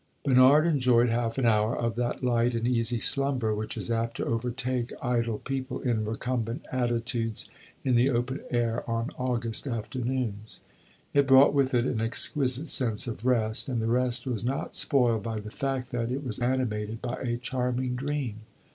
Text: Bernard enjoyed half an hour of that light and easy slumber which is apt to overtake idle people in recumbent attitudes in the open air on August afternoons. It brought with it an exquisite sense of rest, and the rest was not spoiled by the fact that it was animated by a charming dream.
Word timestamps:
Bernard 0.25 0.65
enjoyed 0.65 1.09
half 1.09 1.37
an 1.37 1.45
hour 1.45 1.77
of 1.77 1.93
that 1.95 2.23
light 2.23 2.55
and 2.55 2.67
easy 2.67 2.97
slumber 2.97 3.53
which 3.53 3.77
is 3.77 3.91
apt 3.91 4.17
to 4.17 4.25
overtake 4.25 4.91
idle 4.99 5.37
people 5.37 5.79
in 5.79 6.05
recumbent 6.05 6.65
attitudes 6.71 7.47
in 7.83 7.93
the 7.93 8.09
open 8.09 8.39
air 8.49 8.83
on 8.89 9.11
August 9.19 9.67
afternoons. 9.67 10.61
It 11.13 11.27
brought 11.27 11.53
with 11.53 11.75
it 11.75 11.85
an 11.85 12.01
exquisite 12.01 12.67
sense 12.67 13.05
of 13.05 13.25
rest, 13.27 13.69
and 13.69 13.79
the 13.79 13.85
rest 13.85 14.25
was 14.25 14.43
not 14.43 14.75
spoiled 14.75 15.21
by 15.21 15.39
the 15.39 15.51
fact 15.51 15.91
that 15.91 16.11
it 16.11 16.23
was 16.25 16.39
animated 16.39 16.99
by 17.03 17.17
a 17.17 17.37
charming 17.37 17.93
dream. 17.93 18.37